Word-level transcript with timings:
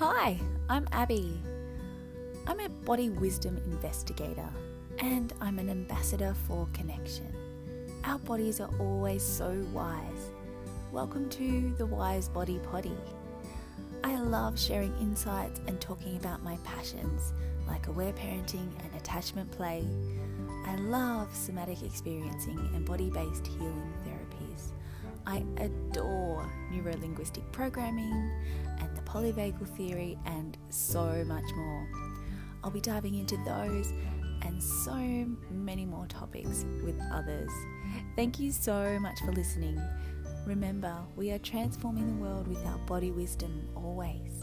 Hi, 0.00 0.40
I'm 0.70 0.88
Abby. 0.92 1.38
I'm 2.46 2.58
a 2.58 2.70
body 2.70 3.10
wisdom 3.10 3.58
investigator 3.66 4.48
and 4.98 5.30
I'm 5.42 5.58
an 5.58 5.68
ambassador 5.68 6.34
for 6.48 6.66
connection. 6.72 7.30
Our 8.04 8.18
bodies 8.18 8.62
are 8.62 8.70
always 8.78 9.22
so 9.22 9.62
wise. 9.74 10.30
Welcome 10.90 11.28
to 11.28 11.74
the 11.76 11.84
Wise 11.84 12.30
Body 12.30 12.58
Poddy. 12.60 12.96
I 14.02 14.18
love 14.18 14.58
sharing 14.58 14.96
insights 15.02 15.60
and 15.66 15.78
talking 15.82 16.16
about 16.16 16.42
my 16.42 16.56
passions 16.64 17.34
like 17.68 17.86
aware 17.88 18.14
parenting 18.14 18.70
and 18.82 18.94
attachment 18.96 19.50
play. 19.50 19.86
I 20.64 20.76
love 20.76 21.28
somatic 21.36 21.82
experiencing 21.82 22.58
and 22.74 22.86
body 22.86 23.10
based 23.10 23.46
healing 23.46 23.92
therapies. 24.06 24.72
I 25.26 25.44
adore 25.58 26.50
neurolinguistic 26.72 27.52
programming 27.52 28.30
and 28.78 28.89
polyvagal 29.10 29.66
theory 29.76 30.16
and 30.24 30.56
so 30.68 31.24
much 31.26 31.44
more. 31.56 31.88
I'll 32.62 32.70
be 32.70 32.80
diving 32.80 33.16
into 33.16 33.36
those 33.44 33.92
and 34.42 34.62
so 34.62 34.94
many 35.50 35.84
more 35.84 36.06
topics 36.06 36.64
with 36.84 36.98
others. 37.12 37.50
Thank 38.14 38.38
you 38.38 38.52
so 38.52 38.98
much 39.00 39.18
for 39.20 39.32
listening. 39.32 39.80
Remember, 40.46 40.94
we 41.16 41.32
are 41.32 41.38
transforming 41.38 42.06
the 42.06 42.22
world 42.22 42.46
with 42.46 42.64
our 42.66 42.78
body 42.86 43.10
wisdom 43.10 43.68
always. 43.74 44.40